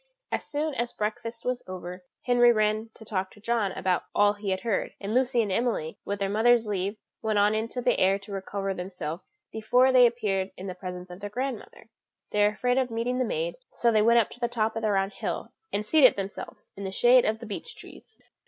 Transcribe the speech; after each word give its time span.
As 0.31 0.43
soon 0.43 0.73
as 0.73 0.93
breakfast 0.93 1.45
was 1.45 1.61
over, 1.67 2.03
Henry 2.23 2.51
ran 2.51 2.89
to 2.95 3.05
talk 3.05 3.29
to 3.29 3.39
John 3.39 3.71
about 3.73 4.05
all 4.15 4.33
that 4.33 4.39
he 4.41 4.51
heard: 4.55 4.93
and 4.99 5.13
Lucy 5.13 5.43
and 5.43 5.51
Emily, 5.51 5.99
with 6.05 6.17
their 6.17 6.27
mother's 6.27 6.65
leave, 6.65 6.97
went 7.21 7.37
out 7.37 7.53
into 7.53 7.83
the 7.83 7.99
air 7.99 8.17
to 8.17 8.31
recover 8.31 8.73
themselves 8.73 9.27
before 9.51 9.91
they 9.91 10.07
appeared 10.07 10.49
in 10.57 10.65
the 10.65 10.73
presence 10.73 11.11
of 11.11 11.19
their 11.19 11.29
grandmother. 11.29 11.91
They 12.31 12.41
were 12.41 12.47
afraid 12.47 12.79
of 12.79 12.89
meeting 12.89 13.19
the 13.19 13.25
maid, 13.25 13.57
so 13.75 13.91
they 13.91 14.01
went 14.01 14.17
up 14.17 14.31
to 14.31 14.39
the 14.39 14.47
top 14.47 14.75
of 14.75 14.81
the 14.81 14.89
round 14.89 15.13
hill, 15.13 15.51
and 15.71 15.85
seated 15.85 16.15
themselves 16.15 16.71
in 16.75 16.83
the 16.83 16.91
shade 16.91 17.23
of 17.23 17.37
the 17.37 17.45
beech 17.45 17.75
trees. 17.75 18.23